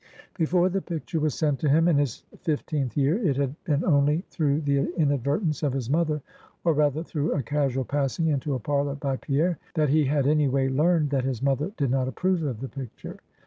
Before 0.35 0.67
the 0.67 0.81
picture 0.81 1.19
was 1.19 1.35
sent 1.35 1.59
to 1.59 1.69
him, 1.69 1.87
in 1.87 1.95
his 1.95 2.23
fifteenth 2.39 2.97
year, 2.97 3.19
it 3.23 3.37
had 3.37 3.53
been 3.65 3.83
only 3.85 4.23
through 4.31 4.61
the 4.61 4.91
inadvertence 4.95 5.61
of 5.61 5.73
his 5.73 5.91
mother, 5.91 6.23
or 6.63 6.73
rather 6.73 7.03
through 7.03 7.33
a 7.35 7.43
casual 7.43 7.85
passing 7.85 8.25
into 8.27 8.55
a 8.55 8.59
parlor 8.59 8.95
by 8.95 9.17
Pierre, 9.17 9.59
that 9.75 9.89
he 9.89 10.05
had 10.05 10.25
any 10.25 10.47
way 10.47 10.69
learned 10.69 11.11
that 11.11 11.23
his 11.23 11.43
mother 11.43 11.71
did 11.77 11.91
not 11.91 12.07
approve 12.07 12.41
of 12.41 12.61
the 12.61 12.67
picture. 12.67 13.19